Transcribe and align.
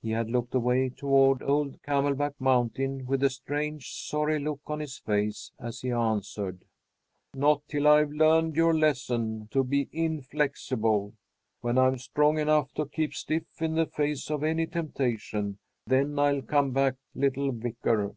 He 0.00 0.12
had 0.12 0.30
looked 0.30 0.54
away 0.54 0.88
toward 0.88 1.42
old 1.42 1.82
Camelback 1.82 2.32
Mountain 2.40 3.04
with 3.04 3.22
a 3.22 3.28
strange, 3.28 3.92
sorry 3.92 4.38
look 4.38 4.62
on 4.68 4.80
his 4.80 4.96
face 4.96 5.52
as 5.58 5.82
he 5.82 5.92
answered: 5.92 6.64
"Not 7.34 7.60
till 7.68 7.86
I've 7.86 8.10
learned 8.10 8.56
your 8.56 8.72
lesson 8.72 9.48
to 9.50 9.62
be 9.62 9.90
'inflexible.' 9.92 11.12
When 11.60 11.76
I'm 11.76 11.98
strong 11.98 12.38
enough 12.38 12.72
to 12.72 12.86
keep 12.88 13.12
stiff 13.12 13.44
in 13.60 13.74
the 13.74 13.84
face 13.84 14.30
of 14.30 14.42
any 14.42 14.66
temptation, 14.66 15.58
then 15.86 16.18
I'll 16.18 16.40
come 16.40 16.70
back, 16.72 16.94
little 17.14 17.52
Vicar." 17.52 18.16